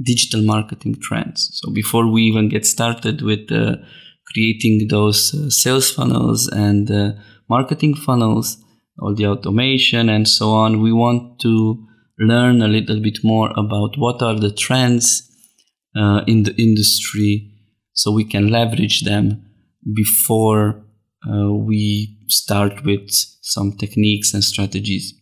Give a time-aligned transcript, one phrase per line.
[0.03, 1.51] digital marketing trends.
[1.55, 3.77] So before we even get started with uh,
[4.35, 7.13] creating those uh, sales funnels and uh,
[7.49, 8.59] marketing funnels,
[9.01, 11.87] all the automation and so on, we want to
[12.19, 15.31] learn a little bit more about what are the trends
[15.97, 17.51] uh, in the industry
[17.93, 19.45] so we can leverage them
[19.95, 20.85] before
[21.29, 23.09] uh, we start with
[23.41, 25.15] some techniques and strategies.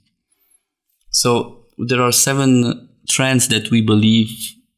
[1.10, 4.30] So there are seven trends that we believe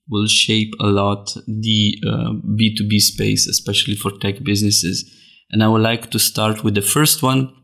[0.08, 5.10] will shape a lot the uh, B2B space, especially for tech businesses.
[5.50, 7.54] And I would like to start with the first one,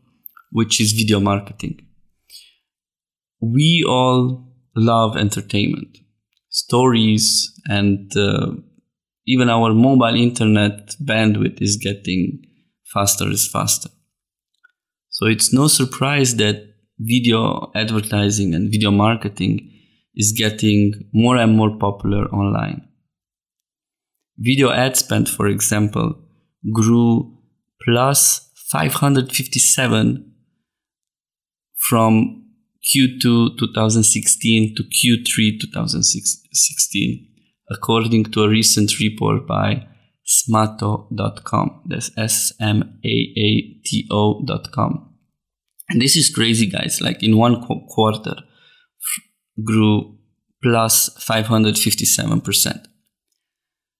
[0.50, 1.86] which is video marketing.
[3.40, 5.98] We all love entertainment,
[6.48, 8.52] stories, and uh,
[9.26, 12.42] even our mobile internet bandwidth is getting
[12.92, 13.90] faster and faster.
[15.10, 16.66] So it's no surprise that
[16.98, 19.79] video advertising and video marketing
[20.14, 22.88] is getting more and more popular online.
[24.36, 26.14] Video ad spend, for example,
[26.72, 27.36] grew
[27.84, 30.32] plus 557
[31.88, 32.44] from
[32.84, 37.26] Q2 2016 to Q3 2016,
[37.70, 39.86] according to a recent report by
[40.26, 41.82] smaato.com.
[41.86, 45.14] That's S M A A T O.com.
[45.88, 47.00] And this is crazy, guys.
[47.00, 48.36] Like in one qu- quarter,
[49.64, 50.16] grew
[50.62, 52.86] plus 557%.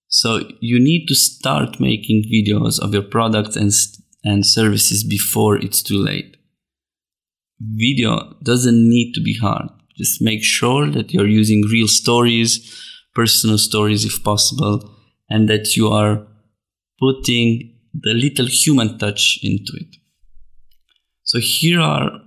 [0.09, 3.73] So you need to start making videos of your products and,
[4.25, 6.37] and services before it's too late.
[7.61, 9.69] Video doesn't need to be hard.
[9.97, 12.83] Just make sure that you're using real stories,
[13.15, 14.97] personal stories if possible,
[15.29, 16.27] and that you are
[16.99, 19.97] putting the little human touch into it.
[21.23, 22.21] So here are a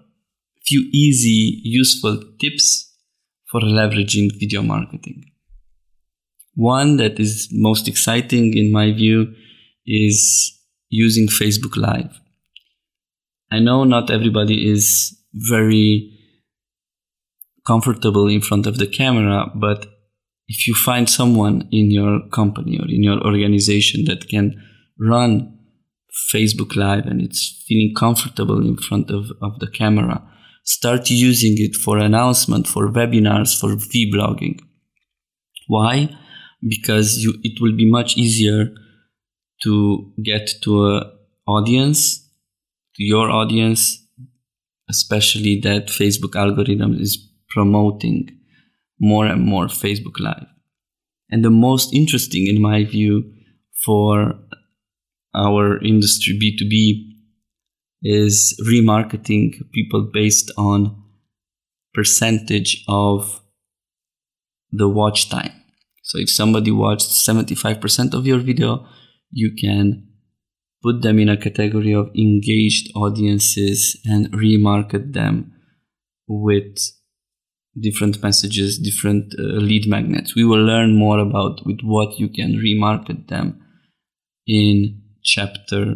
[0.66, 2.93] few easy, useful tips
[3.54, 5.24] for leveraging video marketing.
[6.56, 9.32] One that is most exciting in my view
[9.86, 10.20] is
[10.90, 12.20] using Facebook Live.
[13.52, 16.18] I know not everybody is very
[17.68, 19.86] comfortable in front of the camera, but
[20.48, 24.60] if you find someone in your company or in your organization that can
[25.00, 25.60] run
[26.34, 30.28] Facebook Live and it's feeling comfortable in front of, of the camera,
[30.64, 34.60] start using it for announcement, for webinars, for vlogging.
[35.68, 36.10] Why?
[36.68, 38.74] Because you, it will be much easier
[39.64, 41.12] to get to a
[41.48, 42.20] audience,
[42.96, 44.02] to your audience,
[44.90, 47.18] especially that Facebook algorithm is
[47.50, 48.30] promoting
[49.00, 50.48] more and more Facebook Live.
[51.30, 53.24] And the most interesting, in my view,
[53.86, 54.36] for
[55.36, 57.13] our industry B2B
[58.04, 61.04] is remarketing people based on
[61.94, 63.42] percentage of
[64.72, 65.52] the watch time.
[66.04, 68.86] So if somebody watched 75% of your video,
[69.32, 70.08] you can
[70.84, 75.54] put them in a category of engaged audiences and remarket them
[76.28, 76.78] with
[77.80, 80.36] different messages, different uh, lead magnets.
[80.36, 83.62] We will learn more about with what you can remarket them
[84.46, 85.96] in chapter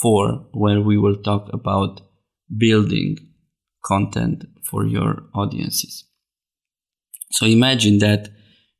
[0.00, 2.00] 4, where we will talk about
[2.56, 3.16] building
[3.84, 6.04] content for your audiences.
[7.32, 8.28] So imagine that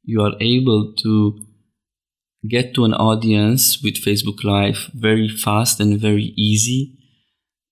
[0.02, 1.46] you are able to
[2.48, 6.96] get to an audience with Facebook Live very fast and very easy.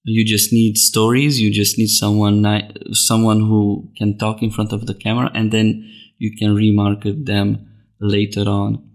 [0.04, 1.40] You just need stories.
[1.40, 2.44] You just need someone
[2.92, 7.66] someone who can talk in front of the camera, and then you can remarket them
[8.00, 8.88] later on.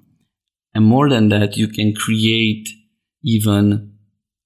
[0.73, 2.69] And more than that, you can create
[3.23, 3.92] even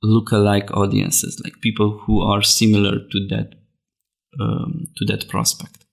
[0.03, 3.53] lookalike audiences, like people who are similar to that
[4.39, 5.85] um, to that prospect.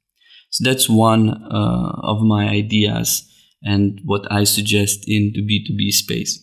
[0.50, 3.28] So that's one uh, of my ideas
[3.62, 6.40] and what I suggest in the B2B space.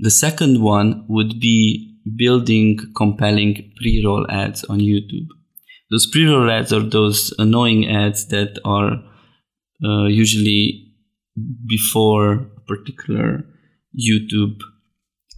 [0.00, 5.26] The second one would be building compelling pre-roll ads on YouTube.
[5.90, 9.02] Those pre-roll ads are those annoying ads that are
[9.84, 10.92] uh, usually
[11.66, 13.44] before a particular
[13.98, 14.60] YouTube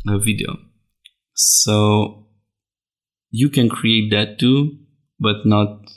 [0.09, 0.57] uh, video.
[1.41, 2.27] So
[3.31, 4.77] you can create that too,
[5.21, 5.89] but not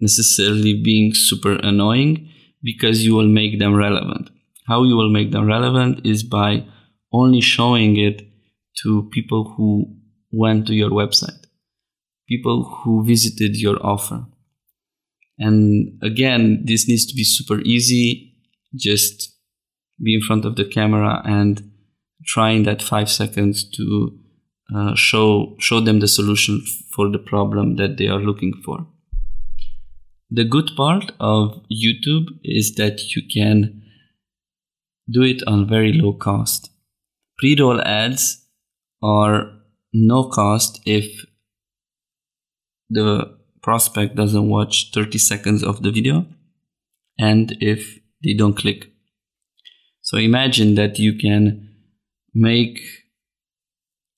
[0.00, 2.28] necessarily being super annoying
[2.62, 4.28] because you will make them relevant.
[4.66, 6.66] How you will make them relevant is by
[7.10, 8.20] only showing it
[8.82, 9.96] to people who
[10.30, 11.46] went to your website,
[12.28, 14.26] people who visited your offer.
[15.38, 18.34] And again, this needs to be super easy.
[18.76, 19.34] Just
[20.02, 21.70] be in front of the camera and
[22.26, 24.18] try in that five seconds to
[24.74, 26.62] uh, show show them the solution
[26.94, 28.86] for the problem that they are looking for.
[30.30, 33.82] The good part of YouTube is that you can
[35.10, 36.70] do it on very low cost.
[37.38, 38.46] Pre-roll ads
[39.02, 39.50] are
[39.92, 41.26] no cost if
[42.88, 46.26] the prospect doesn't watch 30 seconds of the video
[47.18, 48.90] and if they don't click.
[50.00, 51.68] So imagine that you can
[52.34, 52.80] make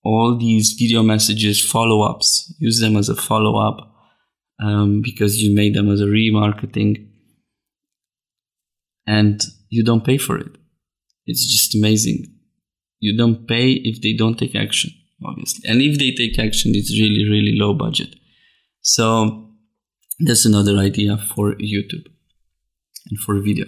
[0.04, 3.94] all these video messages follow ups, use them as a follow up
[4.62, 7.08] um, because you made them as a remarketing
[9.06, 10.56] and you don't pay for it.
[11.26, 12.26] It's just amazing.
[13.00, 14.90] You don't pay if they don't take action,
[15.24, 15.68] obviously.
[15.68, 18.14] And if they take action, it's really, really low budget.
[18.82, 19.50] So
[20.20, 22.06] that's another idea for YouTube
[23.08, 23.66] and for video.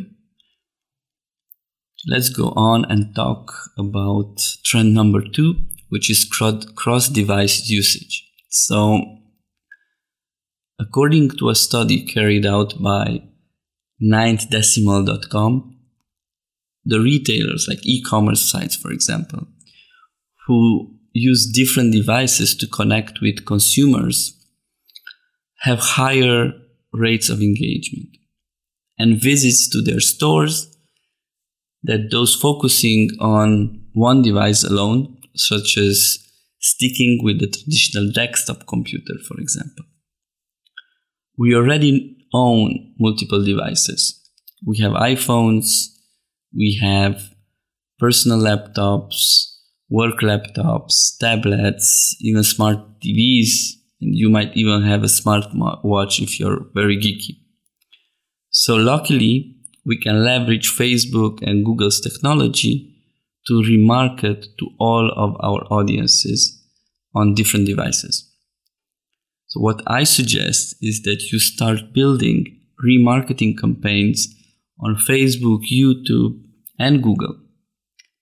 [2.07, 5.57] Let's go on and talk about trend number two,
[5.97, 8.23] which is cross device usage.
[8.51, 9.01] So,
[10.79, 13.23] according to a study carried out by
[14.03, 15.75] ninthDecimal.com,
[16.85, 19.47] the retailers, like e commerce sites, for example,
[20.47, 24.19] who use different devices to connect with consumers,
[25.61, 26.53] have higher
[26.93, 28.11] rates of engagement.
[28.99, 30.77] And visits to their stores
[31.83, 36.19] that those focusing on one device alone, such as
[36.61, 39.85] sticking with the traditional desktop computer, for example.
[41.39, 44.21] We already own multiple devices.
[44.67, 45.89] We have iPhones,
[46.55, 47.23] we have
[47.99, 49.53] personal laptops,
[49.89, 55.47] work laptops, tablets, even smart TVs, and you might even have a smart
[55.85, 57.37] watch if you're very geeky.
[58.51, 59.55] So luckily,
[59.85, 62.96] we can leverage Facebook and Google's technology
[63.49, 66.63] to remarket to all of our audiences
[67.15, 68.33] on different devices.
[69.47, 74.29] So what I suggest is that you start building remarketing campaigns
[74.81, 76.43] on Facebook, YouTube,
[76.79, 77.37] and Google.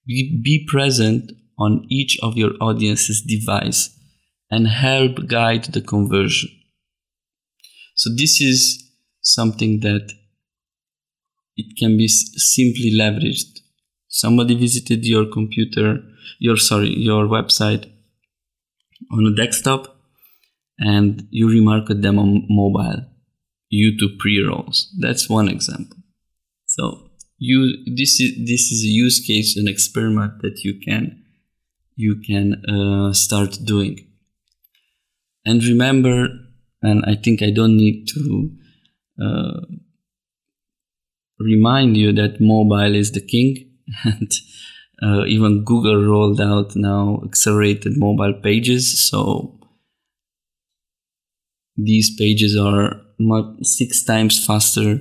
[0.07, 3.99] Be, be present on each of your audience's device
[4.51, 6.51] and help guide the conversion.
[7.97, 8.93] So this is
[9.23, 10.13] something that
[11.57, 13.61] it can be simply leveraged.
[14.15, 16.01] Somebody visited your computer,
[16.39, 17.91] your sorry, your website
[19.11, 19.97] on a desktop,
[20.79, 23.03] and you remarket them on mobile.
[23.73, 24.95] YouTube pre-rolls.
[25.01, 25.97] That's one example.
[26.67, 27.59] So you
[27.97, 31.25] this is this is a use case, an experiment that you can
[31.97, 33.99] you can uh, start doing.
[35.45, 36.29] And remember,
[36.83, 38.51] and I think I don't need to
[39.27, 39.61] uh,
[41.41, 43.74] remind you that mobile is the king
[44.05, 44.33] and
[45.03, 49.59] uh, even google rolled out now accelerated mobile pages so
[51.77, 53.01] these pages are
[53.63, 55.01] six times faster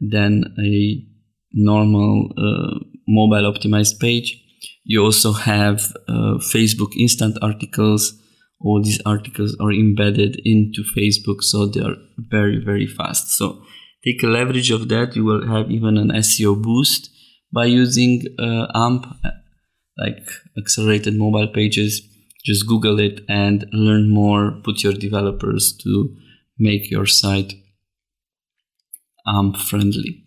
[0.00, 1.04] than a
[1.52, 4.36] normal uh, mobile optimized page.
[4.84, 8.14] You also have uh, facebook instant articles.
[8.60, 13.36] All these articles are embedded into facebook so they are very very fast.
[13.36, 13.62] So
[14.04, 15.16] take a leverage of that.
[15.16, 17.10] You will have even an seo boost
[17.52, 19.06] by using uh, amp
[19.98, 22.02] like accelerated mobile pages.
[22.44, 24.52] Just google it and learn more.
[24.64, 26.16] Put your developers to
[26.58, 27.54] make your site
[29.26, 30.24] amp friendly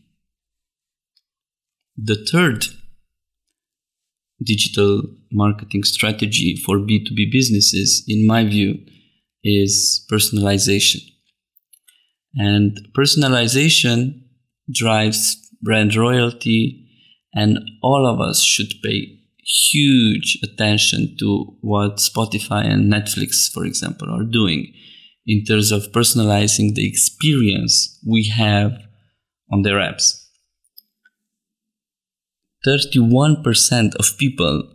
[1.98, 2.66] the third
[4.44, 8.78] digital marketing strategy for b2b businesses in my view
[9.44, 11.02] is personalization.
[12.36, 14.24] And personalization
[14.72, 16.88] drives brand royalty,
[17.34, 19.20] and all of us should pay
[19.72, 24.74] huge attention to what Spotify and Netflix, for example, are doing
[25.26, 28.74] in terms of personalizing the experience we have
[29.52, 30.20] on their apps.
[32.66, 34.74] 31% of people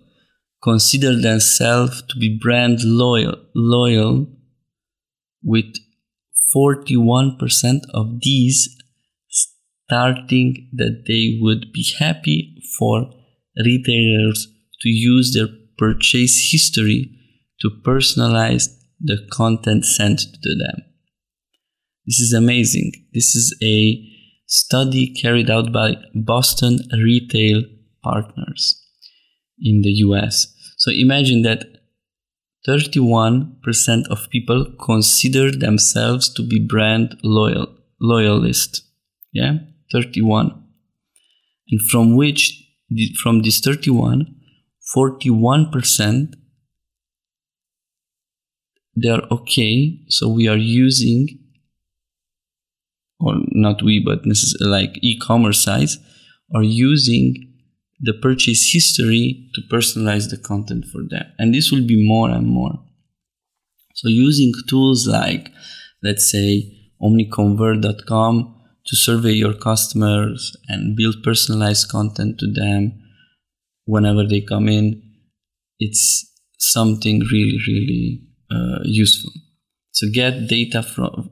[0.62, 4.26] consider themselves to be brand loyal, loyal
[5.42, 5.74] with
[6.54, 8.77] 41% of these
[9.88, 13.11] starting that they would be happy for
[13.64, 14.47] retailers
[14.83, 17.11] to use their purchase history
[17.61, 18.68] to personalize
[19.00, 20.83] the content sent to them.
[22.07, 22.92] This is amazing.
[23.14, 24.04] This is a
[24.47, 27.62] study carried out by Boston Retail
[28.02, 28.85] Partners
[29.59, 30.54] in the US.
[30.76, 31.64] So imagine that
[32.66, 38.83] 31% of people consider themselves to be brand loyal loyalist.
[39.33, 39.59] Yeah,
[39.92, 40.64] 31.
[41.71, 42.64] And from which
[43.21, 44.35] from this 31,
[44.97, 46.35] 41%
[49.00, 50.00] they are okay.
[50.09, 51.38] So we are using
[53.21, 54.21] or not we, but
[54.61, 55.99] like e-commerce sites
[56.54, 57.52] are using
[58.00, 61.26] the purchase history to personalize the content for them.
[61.38, 62.78] And this will be more and more.
[63.95, 65.50] So using tools like,
[66.02, 68.54] let's say, omniconvert.com
[68.88, 73.00] to survey your customers and build personalized content to them
[73.85, 75.02] whenever they come in,
[75.78, 76.26] it's
[76.59, 79.30] something really, really uh, useful.
[79.92, 81.30] So get data from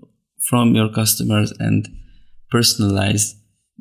[0.49, 1.89] from your customers and
[2.55, 3.33] personalize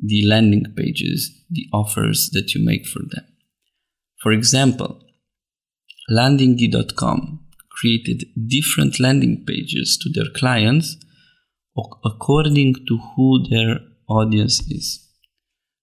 [0.02, 3.24] the landing pages, the offers that you make for them.
[4.20, 5.00] For example,
[6.10, 10.96] landingi.com created different landing pages to their clients
[12.04, 13.78] according to who their
[14.08, 15.08] audience is.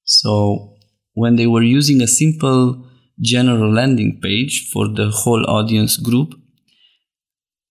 [0.03, 0.75] So
[1.13, 2.85] when they were using a simple
[3.21, 6.33] general landing page for the whole audience group,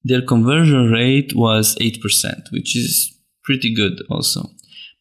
[0.04, 4.50] their conversion rate was 8%, which is pretty good also.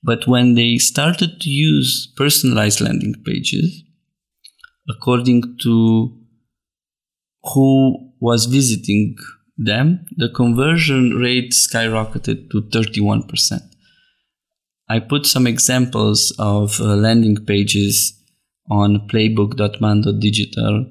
[0.03, 3.83] But when they started to use personalized landing pages,
[4.89, 6.17] according to
[7.53, 9.15] who was visiting
[9.57, 13.61] them, the conversion rate skyrocketed to 31%.
[14.89, 18.13] I put some examples of uh, landing pages
[18.69, 20.85] on playbook.man.digital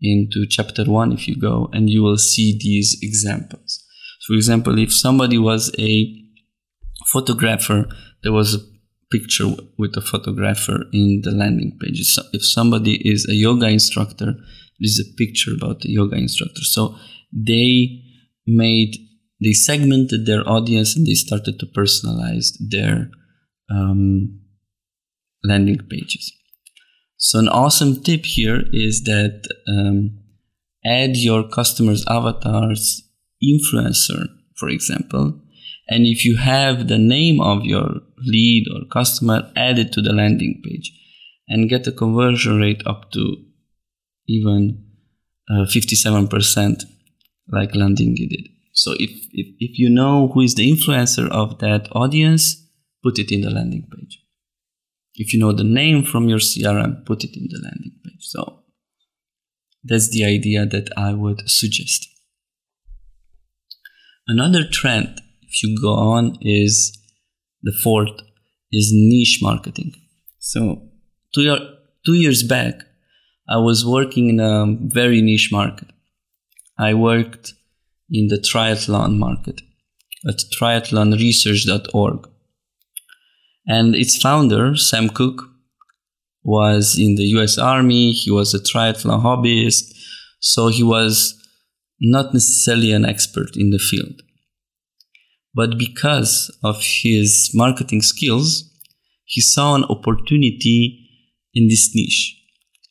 [0.00, 3.84] into chapter one if you go and you will see these examples.
[4.26, 6.12] For example, if somebody was a
[7.06, 7.88] photographer,
[8.22, 8.58] there was a
[9.10, 12.02] picture with a photographer in the landing page.
[12.04, 14.34] So if somebody is a yoga instructor,
[14.80, 16.62] there's a picture about the yoga instructor.
[16.62, 16.96] So
[17.32, 18.01] they
[18.46, 18.96] made,
[19.40, 23.10] they segmented their audience and they started to personalize their
[23.70, 24.40] um,
[25.44, 26.32] landing pages.
[27.16, 30.18] So an awesome tip here is that um,
[30.84, 33.02] add your customers' avatars
[33.42, 35.40] influencer, for example,
[35.88, 40.12] and if you have the name of your lead or customer, add it to the
[40.12, 40.92] landing page
[41.48, 43.36] and get a conversion rate up to
[44.28, 44.84] even
[45.50, 46.84] uh, 57%
[47.48, 48.48] like Landingi did.
[48.72, 52.66] So if, if, if you know who is the influencer of that audience,
[53.02, 54.18] put it in the landing page.
[55.14, 58.20] If you know the name from your CRM, put it in the landing page.
[58.20, 58.60] So
[59.84, 62.08] that's the idea that I would suggest.
[64.26, 66.96] Another trend, if you go on, is
[67.62, 68.20] the fourth
[68.70, 69.92] is niche marketing.
[70.38, 70.82] So
[71.34, 71.58] two, year,
[72.06, 72.74] two years back,
[73.48, 75.88] I was working in a very niche market.
[76.82, 77.54] I worked
[78.10, 79.62] in the triathlon market
[80.28, 82.28] at triathlonresearch.org.
[83.66, 85.48] And its founder, Sam Cook,
[86.42, 88.12] was in the US Army.
[88.12, 89.94] He was a triathlon hobbyist.
[90.40, 91.40] So he was
[92.00, 94.20] not necessarily an expert in the field.
[95.54, 98.68] But because of his marketing skills,
[99.24, 101.08] he saw an opportunity
[101.54, 102.36] in this niche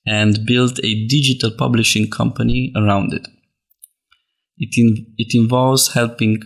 [0.06, 3.28] and built a digital publishing company around it.
[4.62, 6.40] It, in, it involves helping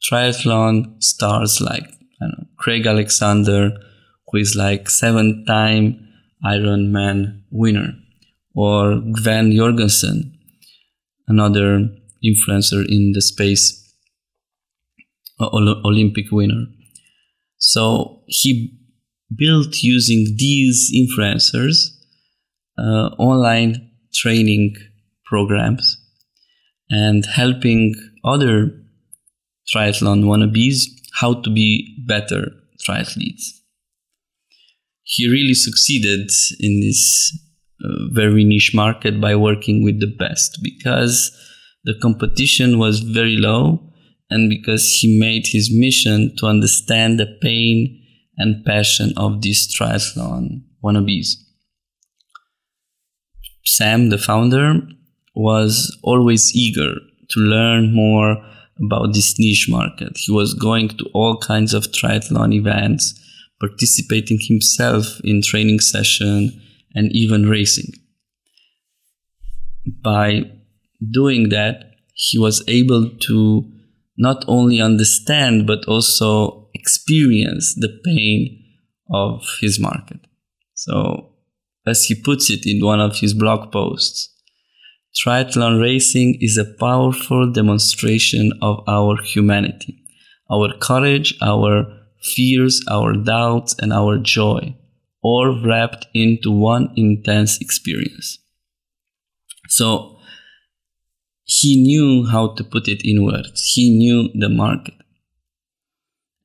[0.00, 3.72] triathlon stars like know, Craig Alexander,
[4.28, 6.08] who is like seven time
[6.44, 7.94] Ironman winner,
[8.54, 10.38] or Gwen Jorgensen,
[11.26, 11.88] another
[12.24, 13.82] influencer in the space,
[15.40, 16.66] Olympic winner.
[17.58, 18.78] So he
[19.34, 21.88] built using these influencers
[22.78, 24.76] uh, online training
[25.24, 26.05] programs
[26.90, 28.70] and helping other
[29.72, 30.84] triathlon wannabes
[31.20, 32.50] how to be better
[32.86, 33.44] triathletes.
[35.02, 37.36] He really succeeded in this
[37.82, 41.30] uh, very niche market by working with the best because
[41.84, 43.92] the competition was very low
[44.30, 48.02] and because he made his mission to understand the pain
[48.36, 51.28] and passion of these triathlon wannabes.
[53.64, 54.80] Sam, the founder,
[55.36, 56.94] was always eager
[57.28, 58.42] to learn more
[58.80, 60.16] about this niche market.
[60.16, 63.14] He was going to all kinds of triathlon events,
[63.60, 66.60] participating himself in training session
[66.94, 67.92] and even racing.
[70.02, 70.50] By
[71.12, 73.70] doing that, he was able to
[74.16, 78.62] not only understand but also experience the pain
[79.12, 80.20] of his market.
[80.74, 81.32] So,
[81.86, 84.35] as he puts it in one of his blog posts,
[85.18, 90.02] triathlon racing is a powerful demonstration of our humanity,
[90.50, 91.86] our courage, our
[92.22, 94.76] fears, our doubts, and our joy,
[95.22, 98.38] all wrapped into one intense experience.
[99.68, 100.18] So,
[101.44, 103.72] he knew how to put it in words.
[103.74, 104.94] He knew the market.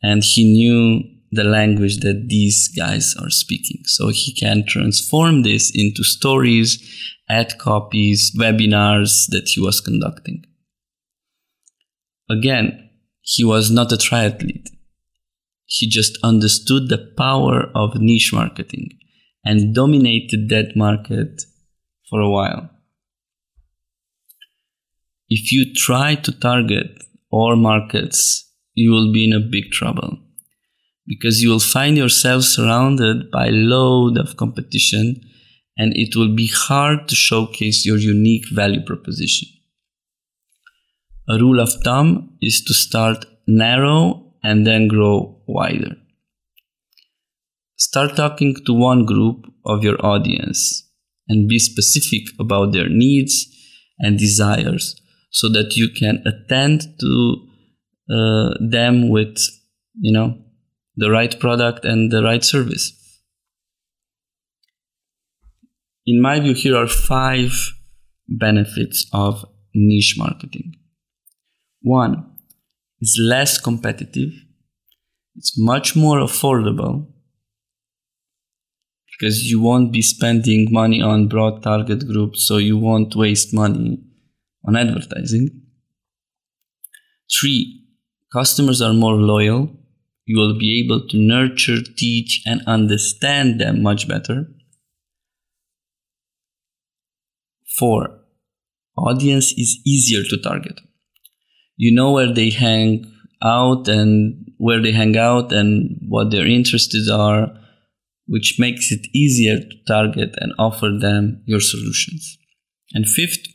[0.03, 3.81] And he knew the language that these guys are speaking.
[3.85, 6.77] So he can transform this into stories,
[7.31, 10.43] ad copies, webinars that he was conducting.
[12.29, 12.89] Again,
[13.21, 14.67] he was not a triathlete.
[15.65, 18.89] He just understood the power of niche marketing
[19.45, 21.43] and dominated that market
[22.09, 22.69] for a while.
[25.29, 26.91] If you try to target
[27.31, 30.17] all markets, you will be in a big trouble
[31.07, 35.21] because you will find yourself surrounded by a load of competition
[35.81, 39.47] and it will be hard to showcase your unique value proposition.
[41.27, 45.95] A rule of thumb is to start narrow and then grow wider.
[47.77, 50.87] Start talking to one group of your audience
[51.27, 53.35] and be specific about their needs
[53.97, 57.47] and desires so that you can attend to
[58.15, 59.35] uh, them with,
[59.99, 60.37] you know,
[60.95, 63.00] the right product and the right service.
[66.11, 67.53] In my view, here are five
[68.27, 70.73] benefits of niche marketing.
[71.81, 72.15] One
[72.99, 74.31] is less competitive.
[75.37, 77.07] It's much more affordable
[79.11, 84.03] because you won't be spending money on broad target groups, so you won't waste money
[84.67, 85.61] on advertising.
[87.39, 87.85] Three,
[88.33, 89.77] customers are more loyal
[90.25, 94.47] you will be able to nurture, teach, and understand them much better.
[97.77, 98.19] Four,
[98.97, 100.79] audience is easier to target.
[101.77, 103.11] You know where they hang
[103.43, 107.51] out and where they hang out and what their interests are,
[108.27, 112.37] which makes it easier to target and offer them your solutions.
[112.93, 113.47] And fifth,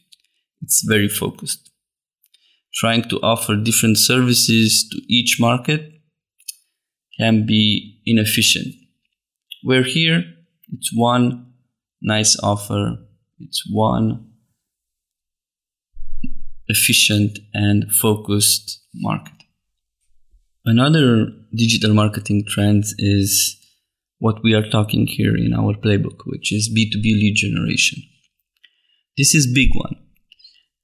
[0.63, 1.71] it's very focused.
[2.75, 5.93] Trying to offer different services to each market
[7.19, 8.75] can be inefficient.
[9.63, 10.25] Where here,
[10.73, 11.53] it's one
[12.03, 13.06] nice offer,
[13.39, 14.33] it's one
[16.69, 19.33] efficient and focused market.
[20.65, 23.57] Another digital marketing trend is
[24.19, 28.03] what we are talking here in our playbook, which is B2B lead generation.
[29.17, 29.97] This is big one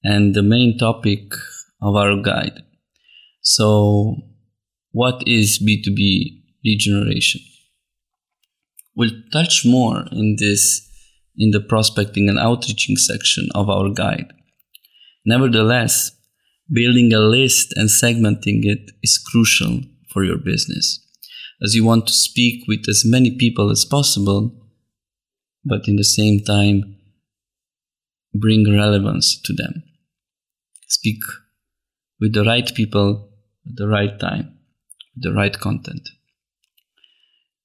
[0.04, 1.32] and the main topic
[1.80, 2.62] of our guide.
[3.40, 4.16] So
[4.92, 7.40] what is B2B lead generation?
[8.94, 10.88] We'll touch more in this
[11.36, 14.32] in the prospecting and outreaching section of our guide.
[15.24, 16.10] Nevertheless,
[16.70, 19.80] building a list and segmenting it is crucial
[20.12, 21.00] for your business,
[21.62, 24.52] as you want to speak with as many people as possible,
[25.64, 26.96] but in the same time,
[28.34, 29.82] bring relevance to them.
[30.88, 31.20] Speak
[32.20, 33.30] with the right people
[33.66, 34.58] at the right time
[35.14, 36.08] with the right content.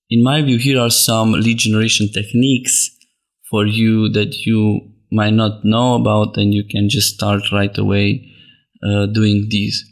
[0.10, 2.97] In my view, here are some lead generation techniques
[3.50, 4.82] for you that you
[5.12, 8.28] might not know about, and you can just start right away
[8.84, 9.84] uh, doing these.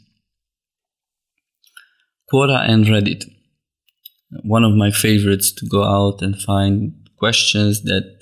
[2.32, 3.24] Quora and Reddit.
[4.42, 8.18] One of my favorites to go out and find questions that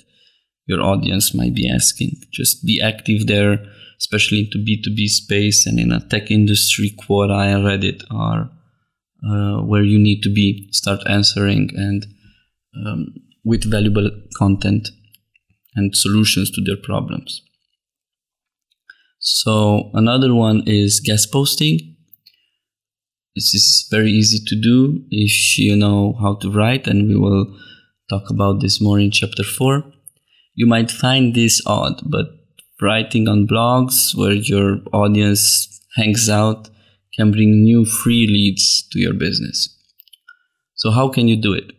[0.66, 2.12] your audience might be asking.
[2.32, 3.64] Just be active there,
[3.98, 6.94] especially into B2B space and in a tech industry.
[6.96, 8.50] Quora and Reddit are
[9.26, 12.06] uh, where you need to be start answering and
[12.86, 13.06] um,
[13.44, 14.88] with valuable content
[15.74, 17.42] and solutions to their problems
[19.18, 21.96] so another one is guest posting
[23.34, 27.46] this is very easy to do if you know how to write and we will
[28.10, 29.82] talk about this more in chapter 4
[30.54, 32.26] you might find this odd but
[32.80, 36.68] writing on blogs where your audience hangs out
[37.16, 39.70] can bring new free leads to your business.
[40.74, 41.70] So, how can you do it?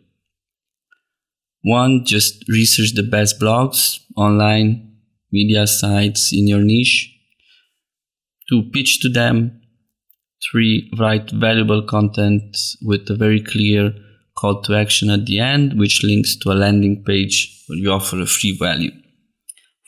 [1.68, 4.98] One, just research the best blogs online
[5.32, 7.12] media sites in your niche.
[8.48, 9.60] Two, pitch to them.
[10.48, 13.92] Three, write valuable content with a very clear
[14.38, 18.20] call to action at the end, which links to a landing page where you offer
[18.20, 18.92] a free value.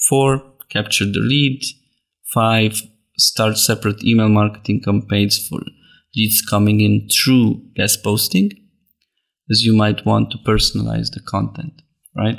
[0.08, 1.62] Four, capture the lead.
[2.34, 2.82] Five,
[3.16, 5.60] start separate email marketing campaigns for
[6.16, 8.50] leads coming in through guest posting,
[9.50, 11.80] as you might want to personalize the content,
[12.16, 12.38] right?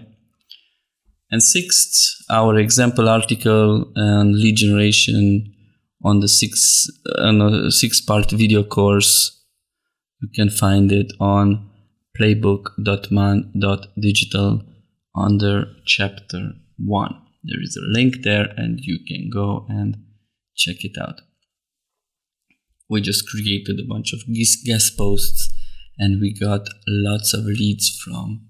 [1.31, 5.53] And sixth, our example article and lead generation
[6.03, 9.35] on the six on a six part video course.
[10.21, 11.69] You can find it on
[12.19, 14.63] playbook.man.digital
[15.15, 17.15] under chapter one.
[17.43, 19.97] There is a link there and you can go and
[20.55, 21.21] check it out.
[22.89, 24.23] We just created a bunch of
[24.65, 25.53] guest posts
[25.99, 28.47] and we got lots of leads from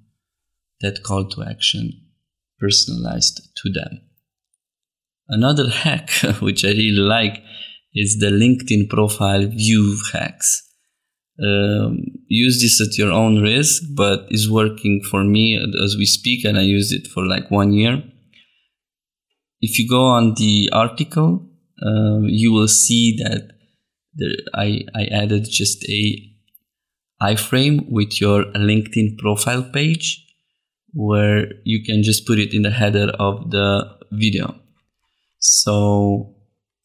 [0.82, 1.92] that call to action
[2.60, 4.02] personalized to them.
[5.28, 7.42] Another hack, which I really like,
[7.94, 10.66] is the LinkedIn profile view hacks.
[11.42, 16.46] Um, use this at your own risk, but is working for me as we speak,
[16.46, 18.04] and I used it for like one year.
[19.62, 21.48] If you go on the article,
[21.82, 23.52] uh, you will see that
[24.14, 26.30] there, I, I added just a
[27.22, 30.26] iframe with your LinkedIn profile page
[30.94, 34.56] where you can just put it in the header of the video.
[35.40, 36.36] So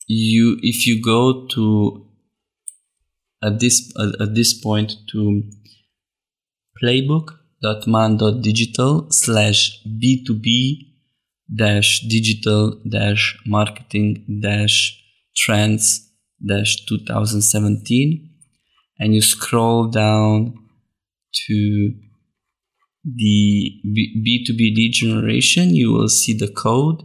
[0.07, 2.07] you if you go to
[3.43, 5.43] at this at this point to
[6.83, 10.89] playbook.man.digital slash b2b
[11.55, 15.01] dash digital dash marketing dash
[15.37, 16.11] trends
[16.45, 18.34] dash 2017
[18.99, 20.55] and you scroll down
[21.47, 21.95] to
[23.05, 27.03] the B2B lead generation, you will see the code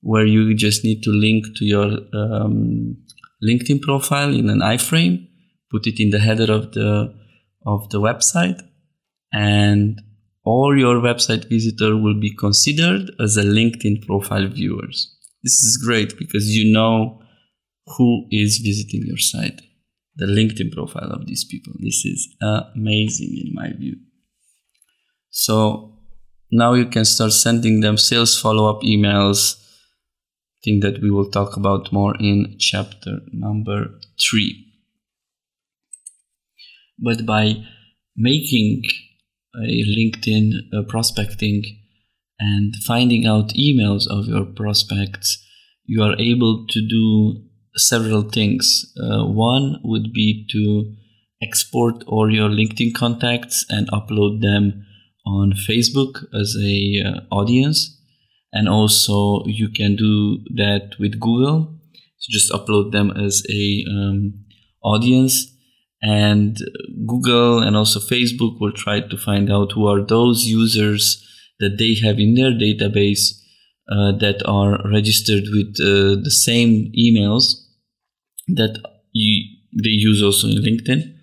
[0.00, 2.96] where you just need to link to your um,
[3.42, 5.28] LinkedIn profile in an iframe,
[5.70, 7.14] put it in the header of the
[7.66, 8.60] of the website,
[9.32, 10.00] and
[10.44, 15.14] all your website visitor will be considered as a LinkedIn profile viewers.
[15.42, 17.22] This is great because you know
[17.96, 19.60] who is visiting your site,
[20.20, 21.72] the LinkedIn profile of these people.
[21.80, 22.36] This is
[22.76, 23.96] amazing in my view.
[25.30, 25.98] So
[26.52, 29.56] now you can start sending them sales follow up emails.
[30.62, 33.86] Thing that we will talk about more in chapter number
[34.20, 34.66] three.
[36.98, 37.64] But by
[38.14, 38.82] making
[39.56, 41.62] a LinkedIn uh, prospecting
[42.38, 45.42] and finding out emails of your prospects,
[45.86, 48.92] you are able to do several things.
[49.00, 50.94] Uh, one would be to
[51.42, 54.86] export all your LinkedIn contacts and upload them
[55.26, 57.98] on Facebook as a uh, audience,
[58.52, 61.76] and also you can do that with Google.
[62.18, 64.44] So just upload them as a um,
[64.82, 65.46] audience,
[66.02, 66.58] and
[67.06, 71.26] Google and also Facebook will try to find out who are those users
[71.60, 73.39] that they have in their database
[73.90, 77.54] that are registered with uh, the same emails
[78.48, 78.78] that
[79.12, 79.44] you,
[79.82, 81.16] they use also in LinkedIn.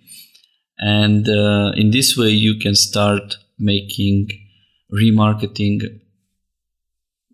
[0.79, 4.29] And uh, in this way, you can start making
[4.93, 5.81] remarketing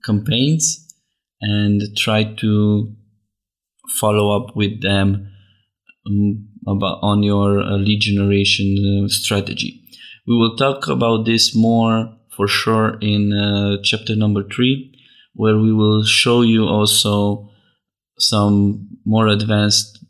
[0.06, 0.88] campaigns
[1.42, 2.96] and try to
[4.00, 5.30] follow up with them
[6.08, 9.82] um, about on your uh, lead generation uh, strategy.
[10.26, 14.94] We will talk about this more for sure in uh, chapter number three,
[15.34, 17.50] where we will show you also
[18.18, 20.04] some more advanced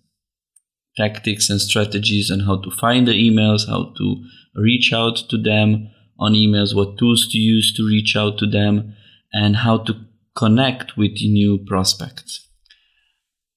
[0.97, 4.23] tactics and strategies on how to find the emails, how to
[4.55, 8.95] reach out to them, on emails, what tools to use to reach out to them,
[9.31, 9.95] and how to
[10.35, 12.47] connect with new prospects.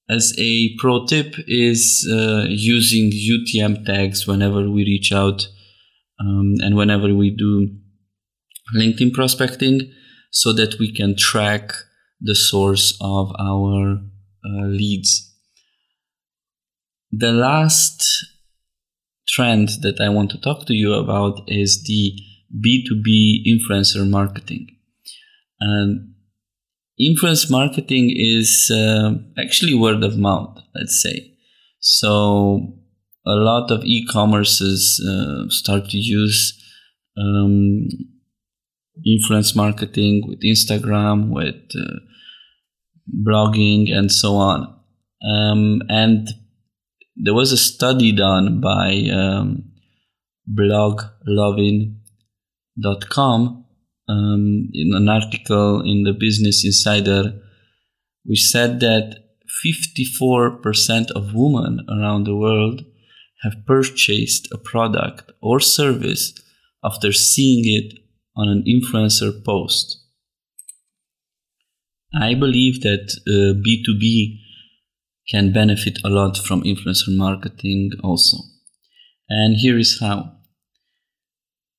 [0.09, 5.47] As a pro tip is uh, using UTM tags whenever we reach out
[6.19, 7.75] um, and whenever we do
[8.75, 9.91] LinkedIn prospecting
[10.31, 11.71] so that we can track
[12.19, 13.99] the source of our
[14.45, 15.33] uh, leads.
[17.11, 18.25] The last
[19.27, 22.13] trend that I want to talk to you about is the
[22.63, 24.67] B2B influencer marketing.
[25.59, 26.13] And
[26.99, 31.33] influence marketing is uh, actually word of mouth, let's say.
[31.79, 32.73] So
[33.25, 36.53] a lot of e-commerces uh, start to use
[37.17, 37.87] um,
[39.05, 41.99] influence marketing with Instagram, with uh,
[43.25, 44.73] blogging, and so on.
[45.27, 46.29] Um, and
[47.15, 49.71] there was a study done by um,
[50.45, 52.01] Blog Lovin
[53.09, 53.65] com
[54.07, 57.33] um, in an article in the Business Insider
[58.27, 59.23] which said that
[59.65, 62.85] 54% of women around the world
[63.41, 66.33] have purchased a product or service
[66.83, 67.99] after seeing it
[68.37, 69.97] on an influencer post.
[72.13, 74.39] I believe that uh, B2B
[75.29, 78.37] can benefit a lot from influencer marketing also.
[79.27, 80.33] And here is how.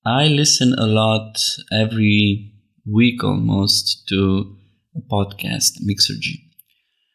[0.05, 1.39] I listen a lot
[1.73, 2.53] every
[2.87, 4.57] week almost to
[4.97, 6.49] a podcast, Mixergy.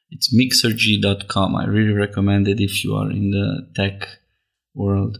[0.09, 1.55] It's mixergy.com.
[1.55, 4.07] I really recommend it if you are in the tech
[4.75, 5.17] world.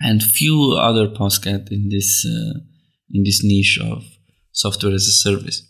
[0.00, 2.58] And few other podcasts in this uh,
[3.12, 4.04] in this niche of
[4.52, 5.62] software as a service.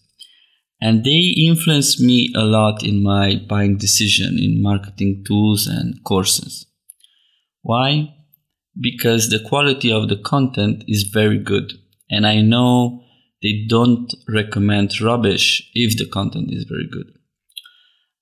[0.81, 6.66] And they influence me a lot in my buying decision in marketing tools and courses.
[7.62, 8.14] Why?
[8.81, 11.72] Because the quality of the content is very good.
[12.11, 13.03] And I know
[13.42, 17.12] they don't recommend rubbish if the content is very good.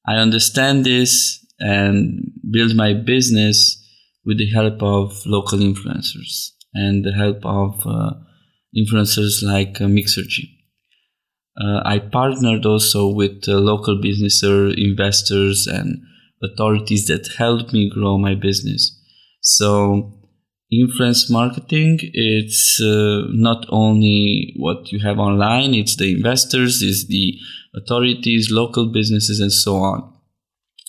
[0.07, 3.83] I understand this and build my business
[4.24, 8.14] with the help of local influencers and the help of uh,
[8.74, 10.50] influencers like uh, Mixergy.
[11.59, 16.02] Uh, I partnered also with uh, local business investors and
[16.42, 18.92] authorities that helped me grow my business.
[19.40, 20.16] So
[20.70, 27.35] influence marketing it's uh, not only what you have online it's the investors it's the
[27.76, 30.12] authorities local businesses and so on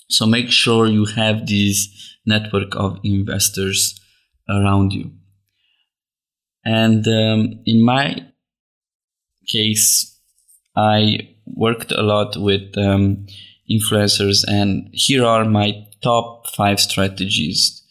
[0.08, 4.00] so make sure you have this network of investors
[4.48, 5.12] around you
[6.64, 8.16] and um, in my
[9.46, 10.18] case
[10.76, 13.26] I worked a lot with um,
[13.70, 17.82] influencers, and here are my top five strategies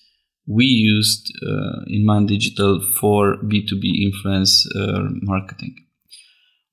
[0.48, 5.76] we used uh, in Man Digital for B2B influence uh, marketing.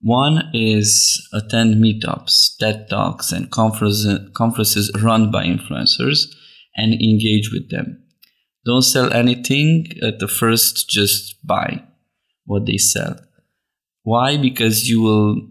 [0.00, 6.26] One is attend meetups, TED Talks, and conferences, conferences run by influencers
[6.76, 8.04] and engage with them.
[8.64, 11.83] Don't sell anything at the first, just buy
[12.46, 13.16] what they sell.
[14.03, 14.37] Why?
[14.37, 15.48] Because you will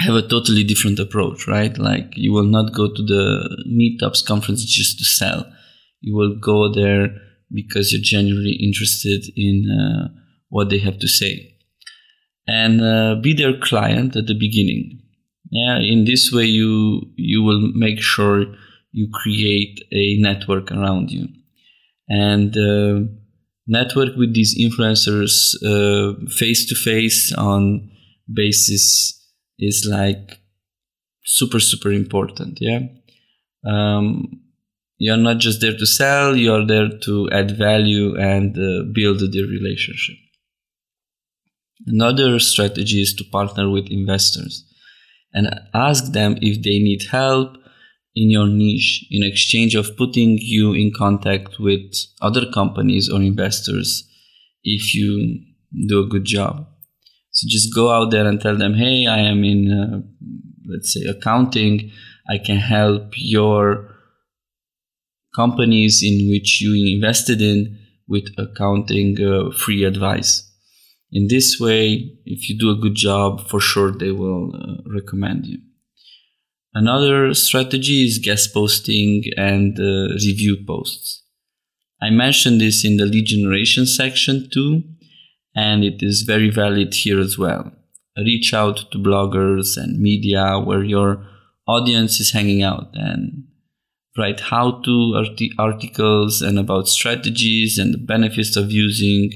[0.00, 1.76] have a totally different approach, right?
[1.76, 5.46] Like you will not go to the meetups conference just to sell.
[6.00, 7.08] You will go there
[7.52, 10.08] because you're genuinely interested in uh,
[10.48, 11.54] what they have to say,
[12.46, 15.02] and uh, be their client at the beginning.
[15.50, 18.46] Yeah, in this way you you will make sure
[18.92, 21.28] you create a network around you,
[22.10, 23.00] and uh,
[23.66, 25.54] network with these influencers
[26.28, 27.88] face to face on
[28.32, 29.16] basis
[29.58, 30.40] is like
[31.24, 32.80] super super important yeah?
[33.64, 34.42] Um,
[34.98, 39.42] you're not just there to sell you're there to add value and uh, build the
[39.42, 40.16] relationship.
[41.86, 44.66] Another strategy is to partner with investors
[45.32, 47.56] and ask them if they need help
[48.14, 54.04] in your niche in exchange of putting you in contact with other companies or investors
[54.62, 55.40] if you
[55.86, 56.66] do a good job
[57.32, 60.00] so just go out there and tell them, hey, I am in, uh,
[60.66, 61.92] let's say, accounting.
[62.28, 63.88] I can help your
[65.34, 70.46] companies in which you invested in with accounting uh, free advice.
[71.12, 75.46] In this way, if you do a good job, for sure they will uh, recommend
[75.46, 75.58] you.
[76.72, 81.24] Another strategy is guest posting and uh, review posts.
[82.00, 84.82] I mentioned this in the lead generation section too
[85.54, 87.72] and it is very valid here as well.
[88.16, 91.26] Reach out to bloggers and media where your
[91.66, 93.44] audience is hanging out and
[94.16, 99.30] write how to arti- articles and about strategies and the benefits of using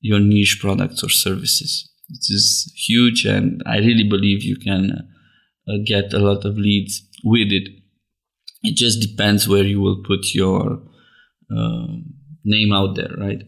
[0.00, 1.90] your niche products or services.
[2.08, 5.02] This is huge, and I really believe you can uh,
[5.84, 7.68] get a lot of leads with it.
[8.62, 10.82] It just depends where you will put your
[11.50, 11.86] uh,
[12.44, 13.42] name out there, right?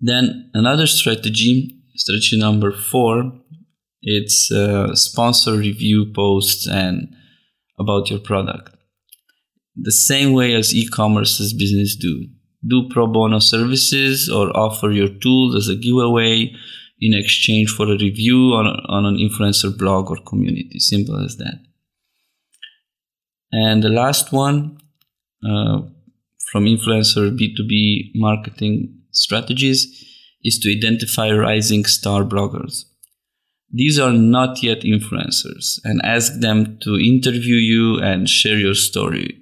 [0.00, 3.32] Then another strategy, strategy number four,
[4.02, 7.14] it's uh, sponsor review posts and
[7.78, 8.70] about your product.
[9.76, 12.26] The same way as e-commerce's business do.
[12.66, 16.54] Do pro bono services or offer your tools as a giveaway
[17.04, 20.78] in exchange for a review on, on an influencer blog or community.
[20.78, 21.60] Simple as that.
[23.52, 24.78] And the last one
[25.48, 25.82] uh,
[26.50, 30.04] from influencer B2B marketing strategies
[30.42, 32.84] is to identify rising star bloggers.
[33.72, 39.40] These are not yet influencers and ask them to interview you and share your story.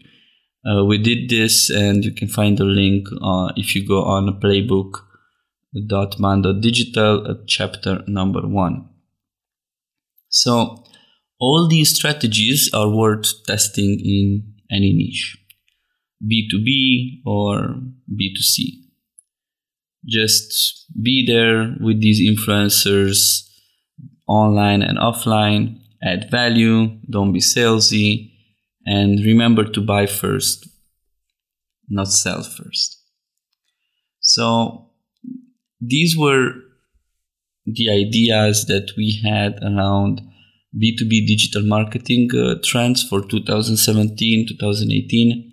[0.64, 4.38] Uh, we did this, and you can find the link uh, if you go on
[5.74, 8.88] playbook.man.digital at uh, chapter number one.
[10.28, 10.84] So,
[11.40, 15.36] All these strategies are worth testing in any niche,
[16.22, 18.78] B2B or B2C.
[20.06, 23.42] Just be there with these influencers
[24.28, 28.30] online and offline, add value, don't be salesy,
[28.86, 30.68] and remember to buy first,
[31.88, 33.02] not sell first.
[34.20, 34.91] So,
[35.82, 36.52] these were
[37.66, 40.20] the ideas that we had around
[40.74, 45.52] B2B digital marketing uh, trends for 2017 2018.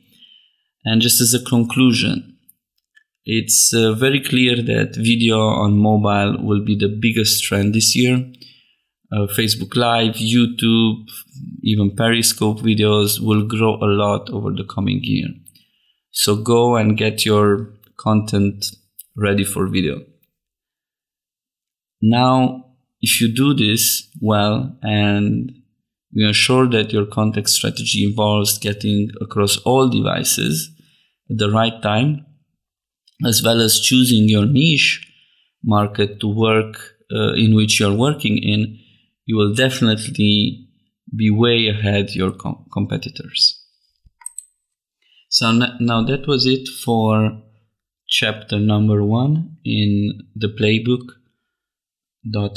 [0.85, 2.37] And just as a conclusion,
[3.25, 8.15] it's uh, very clear that video on mobile will be the biggest trend this year.
[9.11, 11.05] Uh, Facebook Live, YouTube,
[11.63, 15.27] even Periscope videos will grow a lot over the coming year.
[16.11, 18.65] So go and get your content
[19.17, 20.01] ready for video.
[22.01, 22.65] Now,
[23.01, 25.51] if you do this well and
[26.15, 30.71] we are sure that your content strategy involves getting across all devices
[31.29, 32.25] at the right time,
[33.25, 35.05] as well as choosing your niche
[35.63, 38.79] market to work uh, in which you're working in,
[39.25, 40.67] you will definitely
[41.15, 43.63] be way ahead your com- competitors.
[45.29, 47.41] So n- now that was it for
[48.07, 51.18] chapter number one in the playbook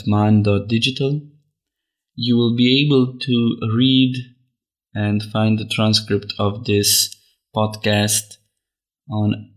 [0.07, 1.21] man.digital,
[2.15, 4.15] you will be able to read
[4.95, 7.17] and find the transcript of this
[7.57, 8.37] podcast
[9.11, 9.51] on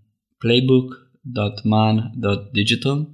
[0.43, 3.07] playbook.man.digital.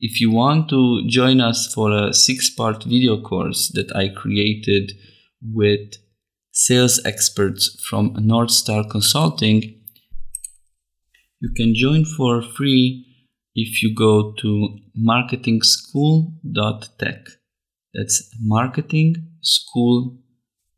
[0.00, 4.92] If you want to join us for a six part video course that I created
[5.42, 5.94] with
[6.52, 9.80] sales experts from North Star Consulting,
[11.40, 13.06] you can join for free
[13.54, 17.28] if you go to marketingschool.tech.
[17.92, 20.18] That's marketing school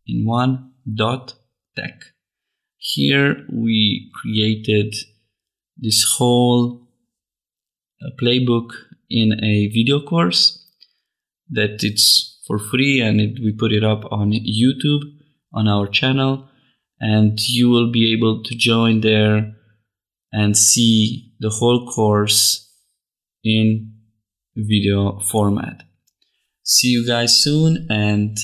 [0.07, 1.35] in one dot
[1.77, 2.13] tech.
[2.79, 4.95] Here we created
[5.77, 6.89] this whole
[8.03, 8.71] uh, playbook
[9.09, 10.63] in a video course
[11.51, 15.03] that it's for free and it, we put it up on YouTube
[15.53, 16.49] on our channel
[17.01, 19.53] and you will be able to join there
[20.33, 22.71] and see the whole course
[23.45, 23.93] in
[24.57, 25.83] video format.
[26.63, 28.37] See you guys soon and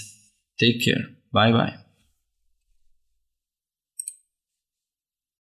[0.60, 1.04] take care.
[1.32, 1.81] Bye bye.